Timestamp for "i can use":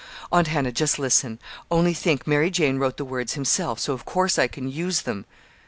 4.39-5.03